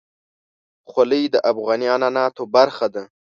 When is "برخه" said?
2.55-2.87